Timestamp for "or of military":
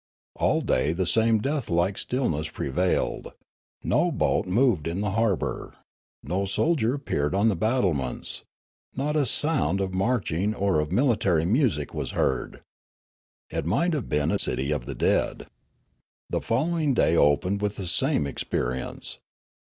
10.55-11.45